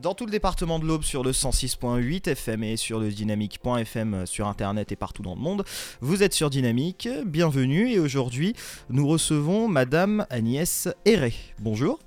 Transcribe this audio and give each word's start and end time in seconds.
dans 0.00 0.14
tout 0.14 0.26
le 0.26 0.30
département 0.30 0.78
de 0.78 0.84
l'Aube 0.84 1.02
sur 1.02 1.22
le 1.22 1.32
106.8 1.32 2.30
FM 2.30 2.62
et 2.62 2.76
sur 2.76 3.00
le 3.00 3.08
dynamique.fm 3.08 4.26
sur 4.26 4.46
internet 4.46 4.92
et 4.92 4.96
partout 4.96 5.22
dans 5.22 5.34
le 5.34 5.40
monde. 5.40 5.64
Vous 6.00 6.22
êtes 6.22 6.34
sur 6.34 6.50
Dynamique, 6.50 7.08
bienvenue 7.26 7.90
et 7.90 7.98
aujourd'hui 7.98 8.54
nous 8.90 9.06
recevons 9.06 9.68
Madame 9.68 10.26
Agnès 10.30 10.88
Herré. 11.04 11.32
Bonjour. 11.58 11.98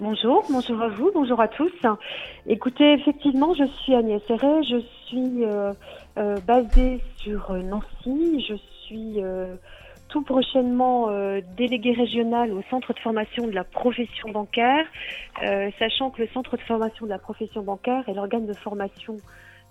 Bonjour, 0.00 0.44
bonjour 0.50 0.82
à 0.82 0.88
vous, 0.88 1.10
bonjour 1.14 1.40
à 1.40 1.48
tous. 1.48 1.72
Écoutez, 2.46 2.94
effectivement, 2.94 3.54
je 3.54 3.64
suis 3.82 3.94
Agnès 3.94 4.22
Herré, 4.28 4.62
je 4.64 4.82
suis 5.06 5.44
euh, 5.44 5.72
euh, 6.18 6.36
basée 6.46 7.00
sur 7.18 7.52
Nancy, 7.52 8.44
je 8.48 8.54
suis 8.86 9.22
euh, 9.22 9.54
tout 10.14 10.22
prochainement 10.22 11.10
euh, 11.10 11.40
délégué 11.56 11.90
régional 11.90 12.52
au 12.52 12.62
centre 12.70 12.92
de 12.92 13.00
formation 13.00 13.48
de 13.48 13.50
la 13.50 13.64
profession 13.64 14.30
bancaire, 14.30 14.86
euh, 15.42 15.72
sachant 15.80 16.10
que 16.10 16.22
le 16.22 16.28
centre 16.28 16.56
de 16.56 16.62
formation 16.62 17.04
de 17.04 17.10
la 17.10 17.18
profession 17.18 17.62
bancaire 17.62 18.08
est 18.08 18.14
l'organe 18.14 18.46
de 18.46 18.52
formation 18.52 19.16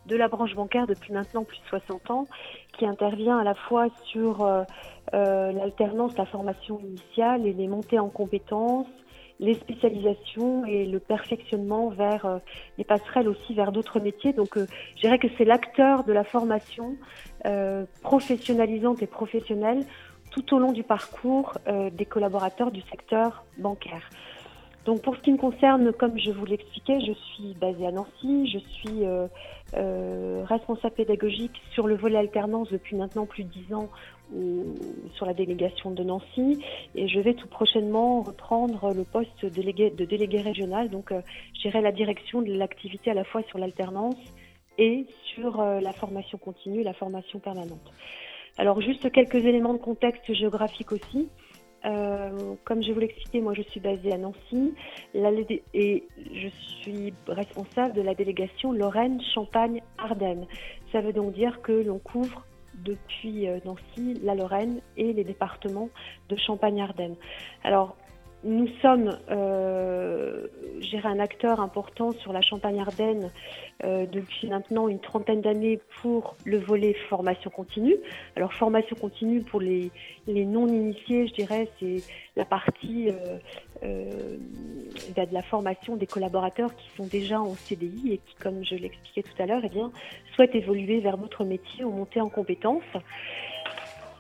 de 0.06 0.18
la 0.18 0.28
branche 0.28 0.54
bancaire 0.54 0.86
depuis 0.86 1.14
maintenant 1.14 1.46
plus 1.46 1.60
de 1.60 1.80
60 1.80 2.12
ans, 2.12 2.28
qui 2.78 2.86
intervient 2.86 3.38
à 3.38 3.46
la 3.46 3.54
fois 3.54 3.88
sur 4.04 4.44
euh, 4.44 4.66
l'alternance, 5.14 6.18
la 6.18 6.26
formation 6.26 6.78
initiale 6.82 7.48
et 7.48 7.54
les 7.54 7.70
montées 7.70 8.00
en 8.00 8.10
compétences, 8.10 8.88
les 9.40 9.54
spécialisations 9.54 10.66
et 10.66 10.86
le 10.86 11.00
perfectionnement 11.00 11.88
vers 11.88 12.42
les 12.78 12.84
passerelles 12.84 13.30
aussi 13.30 13.54
vers 13.54 13.72
d'autres 13.72 14.02
métiers. 14.02 14.34
Donc, 14.34 14.58
je 14.58 15.02
dirais 15.02 15.20
que 15.20 15.28
c'est 15.38 15.46
l'acteur 15.46 16.04
de 16.04 16.14
la 16.14 16.24
formation 16.24 16.96
professionnalisante 18.04 19.02
et 19.02 19.08
professionnelle 19.08 19.86
tout 20.34 20.56
au 20.56 20.60
long 20.60 20.72
du 20.72 20.84
parcours 20.84 21.54
euh, 21.68 21.90
des 21.92 22.06
collaborateurs 22.06 22.72
du 22.72 22.82
secteur 22.82 23.44
bancaire. 23.58 24.10
Donc 24.86 25.02
pour 25.02 25.16
ce 25.16 25.22
qui 25.22 25.32
me 25.32 25.38
concerne, 25.38 25.94
comme 25.94 26.20
je 26.20 26.32
vous 26.32 26.46
l'expliquais, 26.46 27.00
je 27.00 27.14
suis 27.14 27.54
basée 27.54 27.88
à 27.88 27.92
Nancy, 27.92 28.48
je 28.52 28.58
suis 28.58 29.06
euh, 29.06 29.28
euh, 29.76 30.44
responsable 30.46 30.96
pédagogique 30.96 31.62
sur 31.72 31.88
le 31.88 31.96
volet 31.96 32.18
alternance 32.18 32.70
depuis 32.70 32.98
maintenant 32.98 33.26
plus 33.26 33.44
de 33.46 33.50
dix 33.50 33.74
ans 33.74 33.90
sur 35.14 35.28
la 35.28 35.34
délégation 35.36 35.92
de 35.92 36.02
Nancy 36.02 36.60
et 36.96 37.08
je 37.08 37.20
vais 37.20 37.36
tout 37.36 37.48
prochainement 37.48 38.24
reprendre 38.24 38.92
le 38.92 39.04
poste 39.04 39.44
de 39.44 39.50
délégué, 39.50 39.92
de 39.92 40.06
délégué 40.06 40.42
régional. 40.42 40.90
Donc 40.90 41.14
j'irai 41.54 41.82
la 41.82 41.92
direction 41.92 42.42
de 42.42 42.52
l'activité 42.52 43.12
à 43.12 43.14
la 43.14 43.26
fois 43.26 43.44
sur 43.44 43.60
l'alternance 43.60 44.16
et 44.80 45.06
sur 45.36 45.62
la 45.62 45.94
formation 45.94 46.40
continue, 46.40 46.82
la 46.82 46.94
formation 46.94 47.38
permanente. 47.38 47.92
Alors 48.58 48.82
juste 48.82 49.12
quelques 49.12 49.36
éléments 49.36 49.74
de 49.74 49.80
contexte 49.80 50.34
géographique 50.34 50.92
aussi. 50.92 51.30
Euh, 51.86 52.56
comme 52.64 52.82
je 52.82 52.94
vous 52.94 53.00
l'expliquais, 53.00 53.42
moi 53.42 53.54
je 53.54 53.62
suis 53.64 53.80
basée 53.80 54.14
à 54.14 54.18
Nancy 54.18 54.74
et 55.14 56.04
je 56.34 56.48
suis 56.82 57.14
responsable 57.28 57.94
de 57.94 58.02
la 58.02 58.14
délégation 58.14 58.72
Lorraine, 58.72 59.20
Champagne, 59.34 59.82
Ardennes. 59.98 60.46
Ça 60.92 61.02
veut 61.02 61.12
donc 61.12 61.34
dire 61.34 61.62
que 61.62 61.72
l'on 61.72 62.00
couvre 62.00 62.46
depuis 62.86 63.48
euh, 63.48 63.60
Nancy, 63.66 64.20
la 64.24 64.36
Lorraine 64.36 64.82
et 64.98 65.14
les 65.14 65.24
départements 65.24 65.90
de 66.30 66.36
Champagne-Ardenne. 66.36 67.16
Alors 67.64 67.98
nous 68.44 68.68
sommes, 68.82 69.18
euh, 69.30 70.48
un 71.06 71.20
acteur 71.20 71.60
important 71.60 72.12
sur 72.12 72.34
la 72.34 72.42
Champagne-Ardenne 72.42 73.32
euh, 73.84 74.06
depuis 74.06 74.48
maintenant 74.48 74.88
une 74.88 75.00
trentaine 75.00 75.42
d'années 75.42 75.80
pour 76.02 76.36
le 76.46 76.60
volet 76.60 76.94
formation 77.10 77.50
continue. 77.50 77.96
Alors 78.36 78.54
formation 78.54 78.96
continue 78.96 79.42
pour 79.42 79.60
les, 79.60 79.92
les 80.28 80.46
non-initiés, 80.46 81.28
je 81.28 81.34
dirais, 81.34 81.68
c'est 81.80 82.04
la 82.36 82.46
partie 82.46 83.10
euh, 83.10 83.38
euh, 83.84 84.38
de 85.16 85.34
la 85.34 85.42
formation 85.42 85.96
des 85.96 86.08
collaborateurs 86.08 86.76
qui 86.76 86.90
sont 86.96 87.08
déjà 87.08 87.42
en 87.42 87.56
CDI 87.56 88.14
et 88.14 88.18
qui, 88.18 88.36
comme 88.40 88.64
je 88.64 88.76
l'expliquais 88.76 89.24
tout 89.24 89.42
à 89.42 89.46
l'heure, 89.46 89.62
eh 89.64 89.70
bien, 89.70 89.92
souhaitent 90.36 90.56
évoluer 90.56 91.00
vers 91.00 91.18
d'autres 91.18 91.44
métiers 91.44 91.84
ou 91.84 91.92
monter 91.92 92.22
en 92.22 92.30
compétences. 92.30 92.84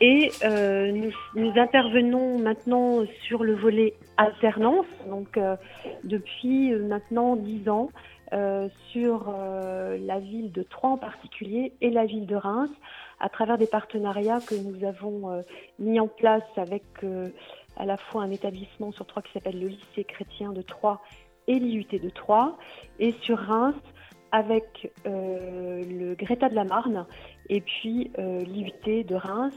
Et 0.05 0.33
euh, 0.43 0.91
nous, 1.33 1.53
intervenons 1.57 2.37
maintenant 2.37 3.05
sur 3.25 3.41
le 3.41 3.55
volet 3.55 3.93
alternance, 4.17 4.85
donc 5.07 5.37
euh, 5.37 5.55
depuis 6.03 6.73
euh, 6.73 6.85
maintenant 6.85 7.37
dix 7.37 7.69
ans, 7.69 7.89
sur 8.91 9.31
la 9.31 10.19
ville 10.19 10.51
de 10.51 10.63
Troyes 10.63 10.93
en 10.93 10.97
particulier 10.97 11.71
et 11.81 11.91
la 11.91 12.05
ville 12.05 12.25
de 12.25 12.35
Reims, 12.35 12.71
à 13.19 13.29
travers 13.29 13.59
des 13.59 13.67
partenariats 13.67 14.39
que 14.39 14.55
nous 14.55 14.83
avons 14.87 15.43
mis 15.77 15.99
en 15.99 16.07
place 16.07 16.41
avec 16.57 16.83
à 17.77 17.85
la 17.85 17.95
fois 17.95 18.23
un 18.23 18.31
établissement 18.31 18.91
sur 18.91 19.05
Troyes 19.05 19.21
qui 19.21 19.33
s'appelle 19.33 19.59
le 19.59 19.67
lycée 19.67 20.03
chrétien 20.03 20.51
de 20.51 20.63
Troyes 20.63 20.99
et 21.45 21.59
l'IUT 21.59 21.85
de 21.91 22.09
Troyes, 22.09 22.57
et 22.97 23.11
sur 23.21 23.37
Reims 23.37 23.75
avec 24.33 24.91
le 25.05 26.15
Greta 26.15 26.49
de 26.49 26.55
la 26.55 26.65
Marne 26.65 27.05
et 27.49 27.61
puis 27.61 28.11
l'IUT 28.17 29.03
de 29.05 29.15
Reims 29.15 29.55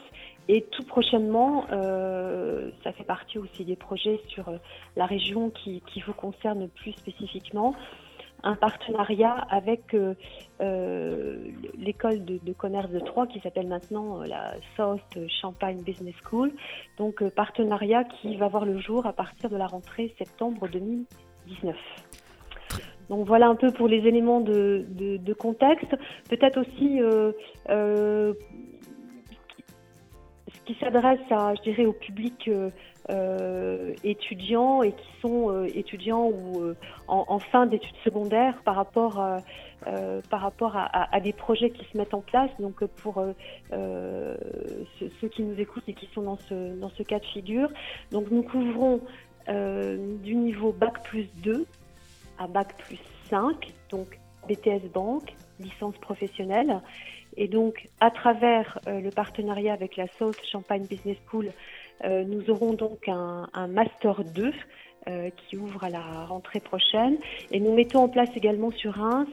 et 0.48 0.62
tout 0.62 0.84
prochainement, 0.84 1.66
euh, 1.72 2.70
ça 2.84 2.92
fait 2.92 3.04
partie 3.04 3.38
aussi 3.38 3.64
des 3.64 3.74
projets 3.74 4.20
sur 4.28 4.48
euh, 4.48 4.58
la 4.94 5.06
région 5.06 5.50
qui, 5.50 5.82
vous 6.06 6.12
concerne 6.12 6.68
plus 6.68 6.92
spécifiquement, 6.92 7.74
un 8.44 8.54
partenariat 8.54 9.32
avec 9.50 9.92
euh, 9.94 10.14
euh 10.60 11.36
l'école 11.76 12.24
de, 12.24 12.38
de, 12.38 12.52
commerce 12.52 12.90
de 12.90 13.00
Troyes 13.00 13.26
qui 13.26 13.40
s'appelle 13.40 13.66
maintenant 13.66 14.20
euh, 14.20 14.26
la 14.26 14.54
South 14.76 15.18
Champagne 15.40 15.82
Business 15.82 16.14
School. 16.22 16.52
Donc 16.96 17.28
partenariat 17.30 18.04
qui 18.04 18.36
va 18.36 18.46
voir 18.46 18.66
le 18.66 18.78
jour 18.78 19.04
à 19.06 19.12
partir 19.12 19.50
de 19.50 19.56
la 19.56 19.66
rentrée 19.66 20.14
septembre 20.16 20.68
2019. 20.68 21.76
Donc 23.08 23.26
voilà 23.26 23.48
un 23.48 23.54
peu 23.54 23.70
pour 23.70 23.88
les 23.88 24.06
éléments 24.06 24.40
de, 24.40 25.32
contexte. 25.38 25.94
Peut-être 26.28 26.60
aussi 26.60 27.00
euh, 27.00 27.32
euh, 27.68 28.34
qui 30.64 30.74
s'adresse 30.80 31.20
à, 31.30 31.54
je 31.54 31.62
dirais, 31.62 31.86
au 31.86 31.92
public 31.92 32.50
euh, 33.10 33.94
étudiants 34.02 34.82
et 34.82 34.92
qui 34.92 35.08
sont 35.20 35.64
étudiants 35.64 36.28
ou 36.28 36.74
en, 37.06 37.38
fin 37.38 37.66
d'études 37.66 37.94
secondaires 38.04 38.60
par 38.64 38.74
rapport, 38.74 39.24
par 40.28 40.40
rapport 40.40 40.76
à, 40.76 41.20
des 41.20 41.32
projets 41.32 41.70
qui 41.70 41.84
se 41.84 41.96
mettent 41.96 42.14
en 42.14 42.22
place. 42.22 42.50
Donc 42.58 42.84
pour 42.84 43.22
ceux 43.70 45.28
qui 45.28 45.42
nous 45.42 45.60
écoutent 45.60 45.88
et 45.88 45.94
qui 45.94 46.08
sont 46.14 46.22
dans 46.22 46.38
ce, 46.38 46.74
dans 46.80 46.90
ce 46.90 47.04
cas 47.04 47.20
de 47.20 47.26
figure, 47.26 47.68
donc 48.10 48.30
nous 48.32 48.42
couvrons 48.42 49.00
du 49.48 50.34
niveau 50.34 50.72
bac 50.72 51.04
plus 51.04 51.28
2 51.44 51.64
à 52.38 52.46
bac 52.46 52.76
plus 52.78 52.98
5, 53.30 53.72
donc 53.90 54.18
BTS 54.48 54.88
banque, 54.92 55.34
licence 55.60 55.96
professionnelle. 55.98 56.80
Et 57.36 57.48
donc, 57.48 57.88
à 58.00 58.10
travers 58.10 58.78
euh, 58.86 59.00
le 59.00 59.10
partenariat 59.10 59.72
avec 59.72 59.96
la 59.96 60.06
South 60.18 60.38
Champagne 60.50 60.86
Business 60.86 61.18
School, 61.28 61.50
euh, 62.04 62.24
nous 62.24 62.50
aurons 62.50 62.72
donc 62.72 63.08
un, 63.08 63.46
Master 63.68 64.24
2 64.24 64.52
euh, 65.08 65.30
qui 65.36 65.56
ouvre 65.56 65.84
à 65.84 65.90
la 65.90 66.24
rentrée 66.26 66.60
prochaine. 66.60 67.16
Et 67.50 67.60
nous 67.60 67.74
mettons 67.74 68.00
en 68.00 68.08
place 68.08 68.30
également 68.36 68.70
sur 68.70 68.94
Reims 68.94 69.28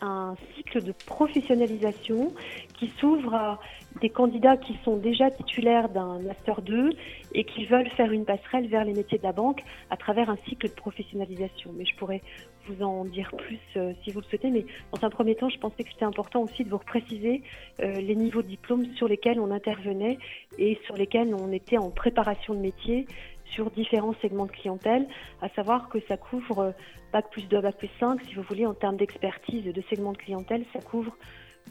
un 0.00 0.34
cycle 0.56 0.82
de 0.82 0.92
professionnalisation 1.06 2.34
qui 2.78 2.92
s'ouvre 2.98 3.34
à 3.34 3.60
des 4.00 4.10
candidats 4.10 4.56
qui 4.56 4.76
sont 4.84 4.96
déjà 4.96 5.30
titulaires 5.30 5.88
d'un 5.88 6.18
Master 6.20 6.62
2 6.62 6.90
et 7.34 7.44
qui 7.44 7.66
veulent 7.66 7.88
faire 7.90 8.10
une 8.10 8.24
passerelle 8.24 8.66
vers 8.68 8.84
les 8.84 8.92
métiers 8.92 9.18
de 9.18 9.22
la 9.22 9.32
banque 9.32 9.62
à 9.90 9.96
travers 9.96 10.30
un 10.30 10.36
cycle 10.48 10.68
de 10.68 10.74
professionnalisation. 10.74 11.70
Mais 11.76 11.84
je 11.84 11.94
pourrais 11.96 12.20
vous 12.66 12.82
en 12.82 13.04
dire 13.04 13.30
plus 13.36 13.60
euh, 13.76 13.92
si 14.02 14.10
vous 14.10 14.20
le 14.20 14.26
souhaitez. 14.26 14.50
Mais 14.50 14.64
dans 14.92 15.06
un 15.06 15.10
premier 15.10 15.34
temps, 15.34 15.48
je 15.48 15.58
pensais 15.58 15.84
que 15.84 15.90
c'était 15.90 16.04
important 16.04 16.42
aussi 16.42 16.64
de 16.64 16.70
vous 16.70 16.78
préciser 16.78 17.42
euh, 17.80 18.00
les 18.00 18.16
niveaux 18.16 18.42
de 18.42 18.48
diplôme 18.48 18.86
sur 18.96 19.08
lesquels 19.08 19.38
on 19.38 19.50
intervenait 19.50 20.18
et 20.58 20.78
sur 20.84 20.96
lesquels 20.96 21.34
on 21.34 21.52
était 21.52 21.78
en 21.78 21.90
préparation 21.90 22.54
de 22.54 22.60
métier 22.60 23.06
sur 23.44 23.70
différents 23.70 24.14
segments 24.22 24.46
de 24.46 24.52
clientèle, 24.52 25.06
à 25.42 25.48
savoir 25.50 25.88
que 25.88 25.98
ça 26.08 26.16
couvre 26.16 26.58
euh, 26.58 26.70
Bac 27.12 27.30
plus 27.30 27.46
2, 27.48 27.60
Bac 27.60 27.76
plus 27.76 27.90
5, 28.00 28.20
si 28.24 28.34
vous 28.34 28.42
voulez, 28.42 28.66
en 28.66 28.74
termes 28.74 28.96
d'expertise 28.96 29.64
de 29.64 29.82
segments 29.88 30.12
de 30.12 30.18
clientèle, 30.18 30.64
ça 30.72 30.80
couvre 30.80 31.16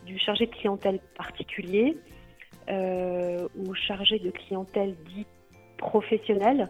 du 0.05 0.17
chargé 0.19 0.45
de 0.45 0.51
clientèle 0.51 0.99
particulier 1.15 1.97
euh, 2.69 3.47
ou 3.55 3.73
chargé 3.73 4.19
de 4.19 4.31
clientèle 4.31 4.95
dit 5.05 5.25
professionnel, 5.77 6.69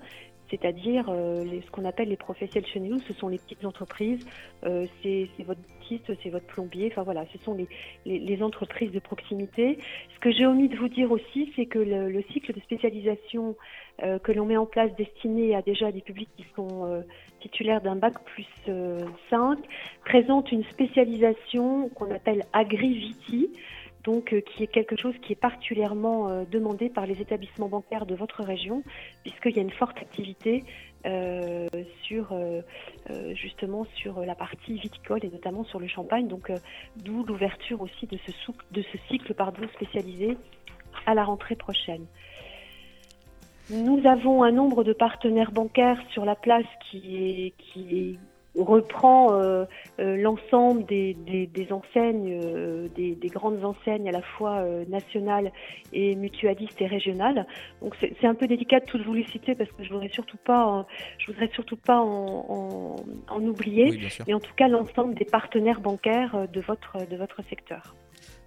c'est-à-dire 0.49 1.05
euh, 1.09 1.45
ce 1.65 1.71
qu'on 1.71 1.85
appelle 1.85 2.09
les 2.09 2.17
professionnels 2.17 2.69
chez 2.69 2.79
nous, 2.79 2.99
ce 2.99 3.13
sont 3.13 3.27
les 3.27 3.39
petites 3.39 3.65
entreprises, 3.65 4.23
euh, 4.65 4.85
c'est 5.01 5.27
votre 5.45 5.61
dentiste, 5.61 6.11
c'est 6.21 6.29
votre 6.29 6.45
plombier, 6.45 6.89
enfin 6.91 7.03
voilà, 7.03 7.25
ce 7.33 7.39
sont 7.39 7.57
les, 8.05 8.43
entreprises 8.43 8.91
de 8.91 8.99
proximité. 8.99 9.79
Ce 10.13 10.19
que 10.19 10.31
j'ai 10.31 10.45
omis 10.45 10.67
de 10.67 10.77
vous 10.77 10.89
dire 10.89 11.11
aussi, 11.11 11.51
c'est 11.55 11.65
que 11.65 11.79
le, 11.79 12.09
le, 12.09 12.23
cycle 12.33 12.53
de 12.53 12.59
spécialisation 12.59 13.55
euh, 14.03 14.19
que 14.19 14.31
l'on 14.31 14.45
met 14.45 14.57
en 14.57 14.65
place 14.65 14.91
destiné 14.95 15.55
à 15.55 15.61
déjà 15.61 15.91
des 15.91 16.01
publics 16.01 16.29
qui 16.35 16.45
sont 16.55 16.85
euh, 16.85 17.01
titulaires 17.43 17.81
d'un 17.81 17.95
bac 17.95 18.13
plus 18.23 18.47
5 18.65 18.69
euh, 18.69 19.55
présente 20.05 20.51
une 20.51 20.63
spécialisation 20.65 21.89
qu'on 21.89 22.09
appelle 22.11 22.43
agriviti 22.53 23.51
donc 24.05 24.33
euh, 24.33 24.41
qui 24.41 24.63
est 24.63 24.67
quelque 24.67 24.95
chose 24.95 25.13
qui 25.21 25.33
est 25.33 25.39
particulièrement 25.39 26.29
euh, 26.29 26.43
demandé 26.49 26.89
par 26.89 27.05
les 27.05 27.19
établissements 27.21 27.69
bancaires 27.69 28.05
de 28.05 28.15
votre 28.15 28.43
région, 28.43 28.83
puisqu'il 29.23 29.55
y 29.55 29.59
a 29.59 29.61
une 29.61 29.71
forte 29.71 29.97
activité 29.97 30.63
sur 32.03 32.33
justement 33.33 33.85
sur 33.95 34.21
la 34.21 34.35
partie 34.35 34.75
viticole 34.75 35.19
et 35.25 35.29
notamment 35.29 35.65
sur 35.65 35.77
le 35.81 35.87
champagne. 35.87 36.29
Donc 36.29 36.49
d'où 36.95 37.25
l'ouverture 37.25 37.81
aussi 37.81 38.07
de 38.07 38.17
ce, 38.25 38.31
de 38.71 38.81
ce 38.81 38.97
cycle 39.09 39.33
pardon, 39.33 39.67
spécialisé 39.73 40.37
à 41.05 41.13
la 41.13 41.25
rentrée 41.25 41.57
prochaine. 41.57 42.05
Nous 43.69 44.01
avons 44.06 44.44
un 44.44 44.51
nombre 44.51 44.83
de 44.83 44.94
partenaires 44.94 45.51
bancaires 45.51 46.01
sur 46.12 46.25
la 46.25 46.36
place 46.36 46.65
qui 46.89 47.15
est, 47.15 47.54
qui 47.57 48.19
reprend 48.56 49.33
euh, 49.33 49.65
euh, 50.00 50.15
l'ensemble 50.18 50.86
des, 50.86 51.68
enseignes, 51.71 52.39
euh, 52.44 52.88
des, 52.95 53.30
grandes 53.30 53.63
enseignes 53.65 54.07
à 54.07 54.12
la 54.12 54.21
fois 54.21 54.63
nationales 54.88 55.51
et 55.92 56.15
mutualistes 56.15 56.80
et 56.81 56.88
régionales. 56.88 57.48
Donc 57.81 57.95
c'est 58.00 58.27
un 58.27 58.36
peu 58.36 58.48
délicat 58.48 58.80
de 58.80 58.86
toutes 58.86 59.04
vous 59.06 59.13
les 59.13 59.25
citer 59.25 59.56
parce 59.56 59.71
que 59.71 59.83
je 59.83 59.89
voudrais 59.89 60.10
surtout 60.10 60.38
pas, 60.38 60.86
je 61.18 61.27
voudrais 61.27 61.50
surtout 61.54 61.77
pas 61.77 62.00
en, 62.00 62.95
oublier. 63.30 64.00
mais 64.27 64.33
en 64.33 64.39
tout 64.39 64.54
cas 64.56 64.68
l'ensemble 64.68 65.15
des 65.15 65.25
partenaires 65.25 65.81
bancaires 65.81 66.48
de 66.51 66.62
votre 66.62 66.98
de 67.10 67.18
votre 67.18 67.42
secteur. 67.50 67.95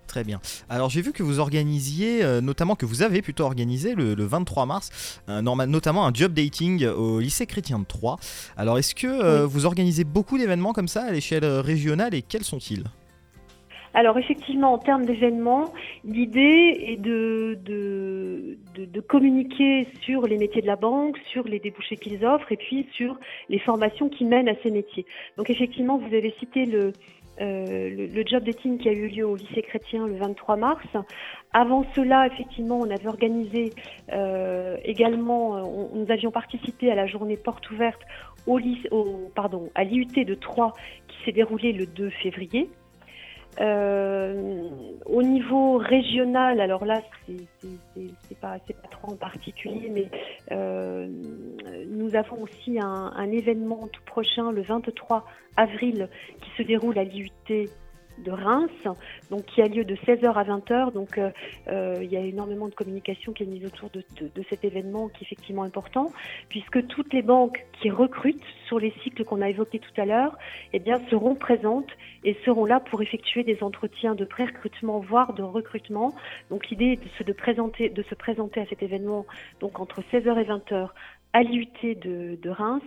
Très 0.06 0.24
bien. 0.24 0.40
Alors 0.68 0.88
j'ai 0.88 1.02
vu 1.02 1.12
que 1.12 1.22
vous 1.22 1.40
organisiez, 1.40 2.22
euh, 2.22 2.40
notamment 2.40 2.76
que 2.76 2.86
vous 2.86 3.02
avez 3.02 3.22
plutôt 3.22 3.44
organisé 3.44 3.94
le, 3.94 4.14
23 4.14 4.66
mars, 4.66 5.20
notamment 5.28 6.06
un 6.06 6.12
job 6.12 6.32
dating 6.32 6.86
au 6.86 7.20
lycée 7.20 7.46
chrétien 7.46 7.78
de 7.78 7.84
Troyes. 7.84 8.16
Alors 8.56 8.78
est-ce 8.78 8.94
que 8.94 9.06
euh, 9.06 9.46
vous 9.46 9.66
organisez 9.66 10.04
beaucoup 10.04 10.38
d'événements 10.38 10.72
comme 10.72 10.88
ça 10.88 11.04
à 11.04 11.10
l'échelle 11.10 11.44
euh, 11.44 11.60
régionale 11.60 12.14
et 12.14 12.22
quels 12.22 12.44
sont-ils? 12.44 12.84
Alors 13.94 14.18
effectivement, 14.18 14.74
en 14.74 14.78
termes 14.78 15.06
d'événements, 15.06 15.72
l'idée 16.04 16.84
est 16.86 17.00
de, 17.00 17.58
de, 17.64 18.58
de, 18.76 19.00
communiquer 19.00 19.88
sur 20.02 20.26
les 20.26 20.36
métiers 20.36 20.60
de 20.60 20.66
la 20.66 20.76
banque, 20.76 21.16
sur 21.32 21.44
les 21.44 21.58
débouchés 21.58 21.96
qu'ils 21.96 22.22
offrent 22.26 22.52
et 22.52 22.58
puis 22.58 22.86
sur 22.92 23.18
les 23.48 23.58
formations 23.58 24.10
qui 24.10 24.26
mènent 24.26 24.50
à 24.50 24.54
ces 24.62 24.70
métiers. 24.70 25.06
Donc 25.38 25.48
effectivement, 25.48 25.96
vous 25.96 26.14
avez 26.14 26.34
cité 26.38 26.66
le, 26.66 26.92
euh, 27.40 28.08
le, 28.14 28.26
job 28.26 28.44
dating 28.44 28.78
qui 28.78 28.88
a 28.88 28.92
eu 28.92 29.08
lieu 29.08 29.26
au 29.26 29.36
lycée 29.36 29.62
chrétien 29.62 30.06
le 30.06 30.16
23 30.16 30.56
mars. 30.56 30.86
Avant 31.52 31.84
cela, 31.94 32.26
effectivement, 32.26 32.78
on 32.78 32.90
avait 32.90 33.08
organisé 33.08 33.72
euh, 34.12 34.76
également, 34.84 35.56
euh, 35.56 35.62
nous 35.94 36.10
avions 36.10 36.30
participé 36.30 36.90
à 36.90 36.94
la 36.94 37.06
journée 37.06 37.36
porte 37.36 37.70
ouverte 37.70 38.00
au, 38.46 38.60
au 38.90 39.30
pardon, 39.34 39.70
à 39.74 39.84
l'IUT 39.84 40.24
de 40.24 40.34
Troyes 40.34 40.72
qui 41.08 41.16
s'est 41.24 41.32
déroulée 41.32 41.72
le 41.72 41.86
2 41.86 42.10
février. 42.10 42.70
Au 43.58 45.22
niveau 45.22 45.78
régional, 45.78 46.60
alors 46.60 46.84
là, 46.84 47.00
c'est 47.26 48.38
pas, 48.38 48.58
pas 48.58 48.88
trop 48.90 49.12
en 49.12 49.16
particulier, 49.16 49.90
mais 49.90 50.08
nous 51.88 52.14
avons 52.14 52.42
aussi 52.42 52.78
un, 52.80 53.30
événement 53.30 53.88
tout 53.92 54.02
prochain, 54.04 54.52
le 54.52 54.62
23 54.62 55.24
avril, 55.56 56.08
qui 56.40 56.50
se 56.56 56.62
déroule 56.62 56.98
à 56.98 57.04
l'IUT 57.04 57.30
de 58.18 58.30
Reims, 58.30 58.70
donc 59.30 59.44
qui 59.46 59.60
a 59.60 59.66
lieu 59.66 59.84
de 59.84 59.94
16h 59.94 60.32
à 60.32 60.44
20h. 60.44 60.92
Donc 60.92 61.18
euh, 61.18 61.30
euh, 61.68 61.98
il 62.02 62.10
y 62.10 62.16
a 62.16 62.20
énormément 62.20 62.68
de 62.68 62.74
communication 62.74 63.32
qui 63.32 63.42
est 63.42 63.46
mise 63.46 63.64
autour 63.66 63.90
de, 63.90 64.02
cet 64.48 64.64
événement 64.64 65.08
qui 65.08 65.24
est 65.24 65.26
effectivement 65.26 65.62
important, 65.62 66.10
puisque 66.48 66.86
toutes 66.86 67.12
les 67.12 67.22
banques 67.22 67.64
qui 67.80 67.90
recrutent 67.90 68.42
sur 68.66 68.78
les 68.78 68.92
cycles 69.02 69.24
qu'on 69.24 69.42
a 69.42 69.48
évoqués 69.48 69.78
tout 69.78 70.00
à 70.00 70.04
l'heure, 70.04 70.36
eh 70.72 70.82
seront 71.10 71.34
présentes 71.34 71.90
et 72.24 72.36
seront 72.44 72.64
là 72.64 72.80
pour 72.80 73.02
effectuer 73.02 73.44
des 73.44 73.62
entretiens 73.62 74.14
de 74.14 74.24
pré-recrutement, 74.24 75.00
voire 75.00 75.34
de 75.34 75.42
recrutement. 75.42 76.14
Donc 76.50 76.68
l'idée 76.68 76.92
est 76.92 77.02
de 77.02 77.08
se, 77.18 77.32
présenter, 77.32 77.88
de 77.90 78.02
se 78.02 78.14
présenter 78.14 78.60
à 78.60 78.66
cet 78.66 78.82
événement 78.82 79.26
donc 79.60 79.78
entre 79.78 80.00
16h 80.12 80.40
et 80.40 80.44
20h 80.44 80.88
à 81.36 81.42
de, 81.42 82.48
Reims, 82.48 82.82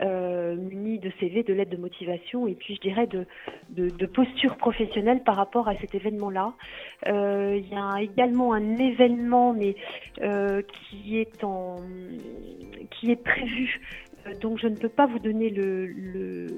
euh, 0.00 0.56
muni 0.56 0.98
de 0.98 1.12
CV, 1.20 1.44
de 1.44 1.54
lettres 1.54 1.70
de 1.70 1.76
motivation 1.76 2.48
et 2.48 2.54
puis 2.54 2.74
je 2.74 2.80
dirais 2.80 3.06
de, 3.06 3.26
de, 3.70 4.06
posture 4.06 4.56
professionnelle 4.56 5.22
par 5.22 5.36
rapport 5.36 5.68
à 5.68 5.76
cet 5.76 5.94
événement-là. 5.94 6.52
Euh, 7.06 7.60
il 7.62 7.68
y 7.68 7.76
a 7.76 8.02
également 8.02 8.54
un 8.54 8.76
événement 8.76 9.54
euh, 10.20 10.62
qui 10.62 11.18
est 11.18 11.44
en 11.44 11.76
qui 12.90 13.12
est 13.12 13.22
prévu 13.22 13.80
donc 14.40 14.58
je 14.58 14.66
ne 14.66 14.74
peux 14.74 14.88
pas 14.88 15.06
vous 15.06 15.20
donner 15.20 15.50
le, 15.50 16.48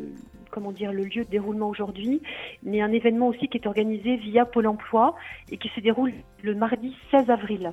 comment 0.50 0.72
dire 0.72 0.92
le 0.92 1.04
lieu 1.04 1.24
de 1.24 1.30
déroulement 1.30 1.68
aujourd'hui, 1.68 2.22
mais 2.62 2.80
un 2.80 2.92
événement 2.92 3.28
aussi 3.28 3.48
qui 3.48 3.58
est 3.58 3.66
organisé 3.66 4.16
via 4.16 4.46
Pôle 4.46 4.66
Emploi 4.66 5.14
et 5.50 5.58
qui 5.58 5.68
se 5.68 5.80
déroule 5.80 6.14
le 6.42 6.54
mardi 6.54 6.96
16 7.10 7.28
avril. 7.28 7.72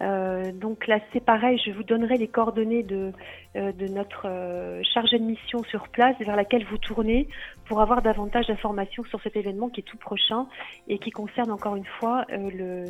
Euh, 0.00 0.52
donc 0.52 0.86
là, 0.86 0.98
c'est 1.12 1.24
pareil, 1.24 1.60
je 1.64 1.70
vous 1.70 1.82
donnerai 1.82 2.16
les 2.16 2.28
coordonnées 2.28 2.82
de, 2.82 3.12
euh, 3.56 3.72
de 3.72 3.86
notre 3.86 4.26
euh, 4.26 4.80
chargé 4.94 5.18
de 5.18 5.24
mission 5.24 5.62
sur 5.64 5.88
place 5.88 6.16
vers 6.20 6.36
laquelle 6.36 6.64
vous 6.64 6.78
tournez 6.78 7.28
pour 7.66 7.80
avoir 7.80 8.00
davantage 8.00 8.46
d'informations 8.46 9.04
sur 9.04 9.20
cet 9.22 9.36
événement 9.36 9.68
qui 9.68 9.80
est 9.80 9.84
tout 9.84 9.98
prochain 9.98 10.46
et 10.88 10.98
qui 10.98 11.10
concerne 11.10 11.50
encore 11.50 11.76
une 11.76 11.86
fois 12.00 12.24
le 12.30 12.86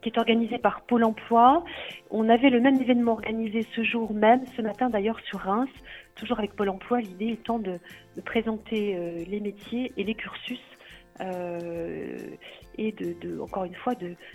qui 0.00 0.10
est 0.10 0.18
organisé 0.18 0.58
par 0.58 0.82
Pôle 0.82 1.02
Emploi. 1.02 1.64
On 2.12 2.28
avait 2.28 2.50
le 2.50 2.60
même 2.60 2.80
événement 2.80 3.14
organisé 3.14 3.66
ce 3.74 3.82
jour 3.82 4.14
même, 4.14 4.46
ce 4.56 4.62
matin 4.62 4.88
d'ailleurs 4.88 5.18
sur 5.24 5.40
Reims, 5.40 5.68
toujours 6.14 6.38
avec 6.38 6.54
Pôle 6.54 6.68
Emploi, 6.68 7.00
l'idée 7.00 7.30
étant 7.30 7.58
de 7.58 7.80
présenter 8.24 8.96
les 9.26 9.40
métiers 9.40 9.90
et 9.96 10.04
les 10.04 10.14
cursus 10.14 10.60
euh, 11.20 12.16
et 12.76 12.92
de, 12.92 13.40
encore 13.40 13.64
une 13.64 13.74
fois 13.74 13.94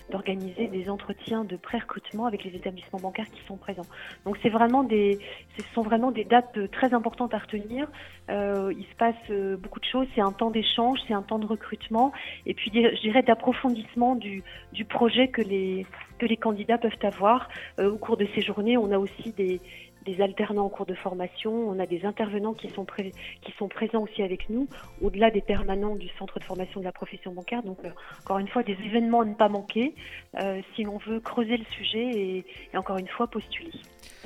d'organiser 0.09 0.67
des 0.67 0.89
entretiens 0.89 1.45
de 1.45 1.55
pré-recrutement 1.55 2.25
avec 2.25 2.43
les 2.43 2.55
établissements 2.55 2.99
bancaires 2.99 3.29
qui 3.29 3.41
sont 3.47 3.55
présents. 3.55 3.85
Donc 4.25 4.37
c'est 4.43 4.49
vraiment 4.49 4.83
des 4.83 5.19
ce 5.57 5.63
sont 5.73 5.81
vraiment 5.81 6.11
des 6.11 6.25
dates 6.25 6.69
très 6.71 6.93
importantes 6.93 7.33
à 7.33 7.37
retenir. 7.37 7.87
Euh, 8.29 8.73
il 8.77 8.85
se 8.85 8.95
passe 8.97 9.15
euh, 9.29 9.55
beaucoup 9.55 9.79
de 9.79 9.85
choses, 9.85 10.07
c'est 10.13 10.21
un 10.21 10.31
temps 10.33 10.51
d'échange, 10.51 10.99
c'est 11.07 11.13
un 11.13 11.21
temps 11.21 11.39
de 11.39 11.45
recrutement 11.45 12.11
et 12.45 12.53
puis 12.53 12.71
je 12.73 13.01
dirais 13.01 13.23
d'approfondissement 13.23 14.15
du, 14.15 14.43
du 14.73 14.83
projet 14.83 15.29
que 15.29 15.41
les 15.41 15.85
que 16.19 16.25
les 16.25 16.37
candidats 16.37 16.77
peuvent 16.77 16.91
avoir 17.01 17.49
au 17.79 17.97
cours 17.97 18.17
de 18.17 18.27
ces 18.35 18.41
journées. 18.41 18.77
On 18.77 18.91
a 18.91 18.97
aussi 18.97 19.31
des, 19.33 19.59
des 20.05 20.21
alternants 20.21 20.65
en 20.65 20.69
cours 20.69 20.85
de 20.85 20.93
formation, 20.93 21.51
on 21.51 21.79
a 21.79 21.85
des 21.85 22.05
intervenants 22.05 22.53
qui 22.53 22.69
sont, 22.69 22.85
présents 22.85 24.01
aussi 24.01 24.21
avec 24.21 24.49
nous, 24.49 24.67
au-delà 25.01 25.31
des 25.31 25.41
permanents 25.41 25.95
du 25.95 26.09
centre 26.19 26.39
de 26.39 26.43
formation 26.43 26.79
de 26.79 26.85
la 26.85 26.91
profession 26.91 27.31
bancaire. 27.31 27.63
Donc, 27.63 27.79
euh, 27.83 27.89
encore 28.23 28.39
une 28.39 28.47
fois, 28.47 28.63
des 28.63 28.77
événements 28.85 29.21
à 29.21 29.25
ne 29.25 29.33
pas 29.33 29.49
manquer 29.49 29.95
euh, 30.39 30.61
si 30.75 30.83
l'on 30.83 30.97
veut 30.97 31.19
creuser 31.19 31.57
le 31.57 31.65
sujet 31.65 32.09
et, 32.09 32.45
et 32.73 32.77
encore 32.77 32.97
une 32.97 33.07
fois 33.07 33.27
postuler 33.27 33.71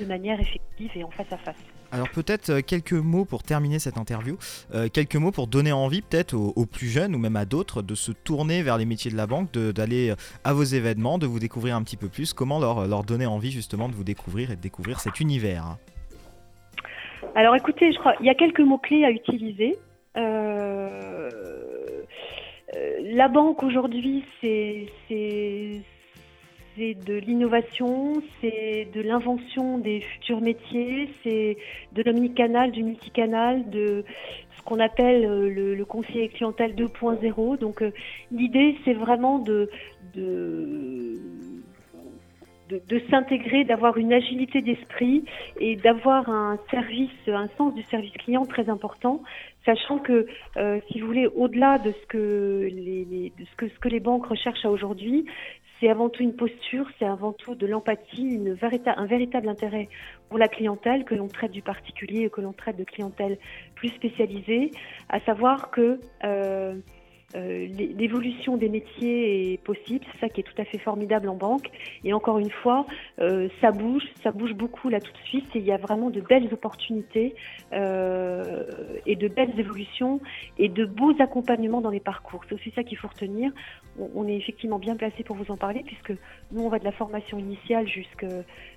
de 0.00 0.04
manière 0.04 0.40
effective 0.40 0.90
et 0.94 1.04
en 1.04 1.10
face 1.10 1.32
à 1.32 1.38
face. 1.38 1.56
Alors 1.90 2.10
peut-être 2.10 2.50
euh, 2.50 2.60
quelques 2.60 2.92
mots 2.92 3.24
pour 3.24 3.42
terminer 3.42 3.78
cette 3.78 3.96
interview, 3.96 4.36
euh, 4.74 4.88
quelques 4.92 5.16
mots 5.16 5.30
pour 5.30 5.46
donner 5.46 5.72
envie 5.72 6.02
peut-être 6.02 6.34
aux, 6.34 6.66
plus 6.66 6.88
jeunes 6.88 7.14
ou 7.14 7.18
même 7.18 7.36
à 7.36 7.46
d'autres 7.46 7.80
de 7.80 7.94
se 7.94 8.12
tourner 8.12 8.62
vers 8.62 8.76
les 8.76 8.84
métiers 8.84 9.10
de 9.10 9.16
la 9.16 9.26
banque, 9.26 9.50
d'aller 9.52 10.10
euh, 10.10 10.16
à 10.44 10.52
vos 10.52 10.64
événements, 10.64 11.16
de 11.18 11.26
vous 11.26 11.38
découvrir 11.38 11.76
un 11.76 11.82
petit 11.82 11.96
peu 11.96 12.08
plus. 12.08 12.34
Comment 12.34 12.58
leur, 12.58 13.04
donner 13.04 13.24
envie 13.26 13.50
justement 13.50 13.88
de 13.88 13.94
vous 13.94 14.04
découvrir 14.04 14.50
et 14.50 14.56
de 14.56 14.60
découvrir 14.60 15.00
cet 15.00 15.20
univers? 15.20 15.78
Alors 17.34 17.56
écoutez, 17.56 17.90
je 17.92 17.98
crois 17.98 18.14
il 18.20 18.26
y 18.26 18.30
a 18.30 18.34
quelques 18.34 18.60
mots-clés 18.60 19.04
à 19.04 19.10
utiliser. 19.10 19.78
la 20.14 21.30
banque 23.28 23.62
aujourd'hui, 23.62 24.24
c'est 24.42 25.80
c'est 26.78 26.94
de 26.94 27.14
l'innovation, 27.14 28.22
c'est 28.40 28.88
de 28.94 29.00
l'invention 29.00 29.78
des 29.78 30.00
futurs 30.00 30.40
métiers, 30.40 31.10
c'est 31.22 31.56
de 31.92 32.02
l'omnicanal, 32.02 32.70
du 32.70 32.84
multicanal, 32.84 33.68
de 33.68 34.04
ce 34.56 34.62
qu'on 34.62 34.78
appelle 34.78 35.24
euh, 35.24 35.50
le, 35.50 35.74
le, 35.74 35.84
conseiller 35.84 36.28
clientèle 36.28 36.74
2.0. 36.74 37.58
Donc 37.58 37.82
euh, 37.82 37.90
l'idée, 38.30 38.76
c'est 38.84 38.94
vraiment 38.94 39.38
de, 39.38 39.70
de 40.14 41.16
de, 42.68 43.00
s'intégrer, 43.10 43.64
d'avoir 43.64 43.96
une 43.96 44.12
agilité 44.12 44.60
d'esprit 44.60 45.24
et 45.58 45.76
d'avoir 45.76 46.28
un 46.28 46.58
service, 46.70 47.10
un 47.26 47.48
sens 47.56 47.74
du 47.74 47.82
service 47.84 48.12
client 48.12 48.44
très 48.44 48.68
important, 48.68 49.22
sachant 49.64 49.98
que, 49.98 50.26
euh, 50.58 50.78
si 50.90 51.00
vous 51.00 51.06
voulez, 51.06 51.26
au-delà 51.28 51.78
de 51.78 51.92
ce 51.92 52.06
que 52.08 52.68
les, 52.70 53.32
de 53.38 53.44
ce 53.46 53.56
que 53.56 53.68
ce 53.68 53.78
que 53.78 53.88
les 53.88 54.00
banques 54.00 54.26
recherchent 54.26 54.66
aujourd'hui, 54.66 55.24
c'est 55.80 55.88
avant 55.88 56.08
tout 56.08 56.22
une 56.22 56.34
posture, 56.34 56.86
c'est 56.98 57.04
avant 57.04 57.32
tout 57.32 57.54
de 57.54 57.66
l'empathie, 57.66 58.40
un 58.86 59.06
véritable 59.06 59.48
intérêt 59.48 59.88
pour 60.28 60.38
la 60.38 60.48
clientèle, 60.48 61.04
que 61.04 61.14
l'on 61.14 61.28
traite 61.28 61.52
du 61.52 61.62
particulier, 61.62 62.28
que 62.30 62.40
l'on 62.40 62.52
traite 62.52 62.76
de 62.76 62.84
clientèle 62.84 63.38
plus 63.74 63.88
spécialisée, 63.90 64.70
à 65.08 65.20
savoir 65.20 65.70
que 65.70 66.00
euh, 66.24 66.74
euh, 67.36 67.66
l'évolution 67.96 68.56
des 68.56 68.68
métiers 68.68 69.52
est 69.52 69.58
possible, 69.58 70.04
c'est 70.12 70.20
ça 70.20 70.28
qui 70.28 70.40
est 70.40 70.44
tout 70.44 70.60
à 70.60 70.64
fait 70.64 70.78
formidable 70.78 71.28
en 71.28 71.36
banque. 71.36 71.70
Et 72.02 72.12
encore 72.12 72.38
une 72.38 72.50
fois, 72.50 72.86
euh, 73.20 73.48
ça 73.60 73.70
bouge, 73.70 74.04
ça 74.22 74.32
bouge 74.32 74.54
beaucoup 74.54 74.88
là 74.88 75.00
tout 75.00 75.12
de 75.12 75.28
suite, 75.28 75.54
et 75.54 75.58
il 75.58 75.64
y 75.64 75.72
a 75.72 75.76
vraiment 75.76 76.10
de 76.10 76.20
belles 76.20 76.52
opportunités 76.52 77.34
et 77.72 79.16
de 79.16 79.28
belles 79.28 79.58
évolutions 79.60 80.20
et 80.58 80.68
de 80.68 80.84
beaux 80.84 81.14
accompagnements 81.20 81.80
dans 81.80 81.90
les 81.90 82.00
parcours. 82.00 82.40
C'est 82.48 82.54
aussi 82.54 82.72
ça 82.74 82.82
qu'il 82.82 82.96
faut 82.96 83.08
retenir. 83.08 83.52
On, 84.14 84.26
est 84.28 84.36
effectivement 84.36 84.78
bien 84.78 84.96
placé 84.96 85.22
pour 85.24 85.36
vous 85.36 85.50
en 85.50 85.56
parler 85.56 85.82
puisque 85.84 86.12
nous, 86.52 86.62
on 86.62 86.68
va 86.68 86.78
de 86.78 86.84
la 86.84 86.92
formation 86.92 87.38
initiale 87.38 87.86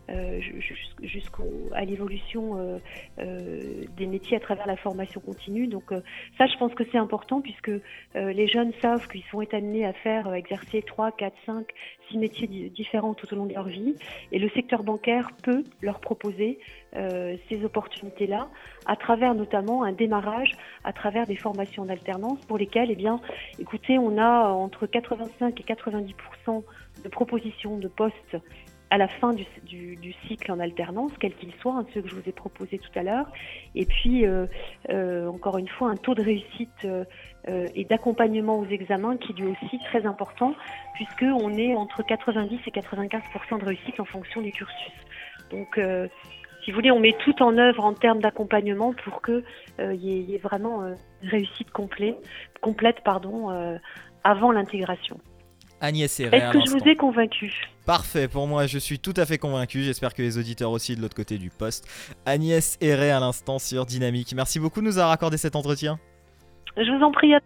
euh, 0.09 0.39
jusqu'à 1.01 1.85
l'évolution 1.85 2.57
euh, 2.57 2.77
euh, 3.19 3.85
des 3.97 4.07
métiers 4.07 4.37
à 4.37 4.39
travers 4.39 4.67
la 4.67 4.77
formation 4.77 5.21
continue. 5.21 5.67
Donc 5.67 5.91
ça, 6.37 6.47
je 6.47 6.57
pense 6.57 6.73
que 6.73 6.83
c'est 6.91 6.97
important 6.97 7.41
puisque 7.41 7.71
les 8.15 8.47
jeunes 8.47 8.73
savent 8.81 9.07
qu'ils 9.07 9.23
sont 9.31 9.41
amenés 9.53 9.85
à 9.85 9.93
faire 9.93 10.33
exercer 10.33 10.81
3, 10.81 11.11
4, 11.11 11.35
5, 11.45 11.67
6 12.11 12.17
métiers 12.17 12.47
différents 12.47 13.13
tout 13.13 13.31
au 13.33 13.37
long 13.37 13.45
de 13.45 13.53
leur 13.53 13.67
vie. 13.67 13.95
Et 14.31 14.39
le 14.39 14.49
secteur 14.49 14.83
bancaire 14.83 15.31
peut 15.43 15.63
leur 15.81 15.99
proposer 15.99 16.59
ces 16.93 17.63
opportunités-là 17.63 18.49
à 18.85 18.95
travers 18.95 19.33
notamment 19.33 19.83
un 19.83 19.93
démarrage, 19.93 20.57
à 20.83 20.91
travers 20.91 21.25
des 21.25 21.35
formations 21.37 21.85
d'alternance 21.85 22.39
pour 22.45 22.57
lesquelles, 22.57 22.91
eh 22.91 22.95
bien, 22.95 23.21
écoutez, 23.59 23.97
on 23.97 24.17
a 24.17 24.49
entre 24.49 24.87
85 24.87 25.59
et 25.59 25.63
90% 25.63 26.63
de 27.03 27.09
propositions 27.09 27.77
de 27.77 27.87
postes 27.87 28.37
à 28.91 28.97
la 28.97 29.07
fin 29.07 29.33
du, 29.33 30.13
cycle 30.27 30.51
en 30.51 30.59
alternance, 30.59 31.13
quel 31.17 31.33
qu'il 31.35 31.53
soit, 31.61 31.73
hein, 31.73 31.85
ceux 31.93 32.01
que 32.01 32.09
je 32.09 32.15
vous 32.15 32.27
ai 32.27 32.33
proposés 32.33 32.77
tout 32.77 32.99
à 32.99 33.03
l'heure. 33.03 33.25
Et 33.73 33.85
puis, 33.85 34.25
euh, 34.25 34.47
euh, 34.89 35.27
encore 35.27 35.57
une 35.57 35.69
fois, 35.69 35.89
un 35.89 35.95
taux 35.95 36.13
de 36.13 36.21
réussite 36.21 36.85
euh, 36.85 37.05
et 37.73 37.85
d'accompagnement 37.85 38.59
aux 38.59 38.65
examens 38.65 39.15
qui 39.15 39.31
est 39.31 39.45
aussi 39.45 39.79
très 39.85 40.05
important, 40.05 40.53
puisqu'on 40.95 41.53
est 41.53 41.73
entre 41.73 42.03
90 42.03 42.59
et 42.67 42.69
95% 42.69 43.59
de 43.59 43.65
réussite 43.65 43.97
en 44.01 44.05
fonction 44.05 44.41
du 44.41 44.51
cursus. 44.51 44.91
Donc, 45.51 45.79
si 46.63 46.71
vous 46.71 46.75
voulez, 46.75 46.91
on 46.91 46.99
met 46.99 47.15
tout 47.23 47.41
en 47.41 47.57
œuvre 47.57 47.85
en 47.85 47.93
termes 47.93 48.19
d'accompagnement 48.19 48.93
pour 49.05 49.21
qu'il 49.21 49.43
y, 49.79 50.35
ait 50.35 50.37
vraiment 50.37 50.85
une 51.23 51.29
réussite 51.29 51.71
complète, 51.71 52.17
complète 52.61 52.97
avant 54.23 54.51
l'intégration. 54.51 55.17
Agnès 55.81 56.19
Est-ce 56.19 56.51
que 56.51 56.59
je 56.65 56.71
vous 56.71 56.87
ai 56.87 56.95
convaincu 56.95 57.51
Parfait, 57.85 58.27
pour 58.27 58.47
moi 58.47 58.67
je 58.67 58.77
suis 58.77 58.99
tout 58.99 59.13
à 59.17 59.25
fait 59.25 59.39
convaincu, 59.39 59.81
j'espère 59.81 60.13
que 60.13 60.21
les 60.21 60.37
auditeurs 60.37 60.71
aussi 60.71 60.95
de 60.95 61.01
l'autre 61.01 61.15
côté 61.15 61.37
du 61.37 61.49
poste. 61.49 61.87
Agnès 62.25 62.77
Herré 62.79 63.11
à 63.11 63.19
l'instant 63.19 63.57
sur 63.59 63.85
Dynamique. 63.85 64.33
Merci 64.35 64.59
beaucoup 64.59 64.81
de 64.81 64.85
nous 64.85 64.99
avoir 64.99 65.11
accordé 65.11 65.37
cet 65.37 65.55
entretien. 65.55 65.99
Je 66.77 66.97
vous 66.97 67.03
en 67.03 67.11
prie. 67.11 67.33
À... 67.33 67.39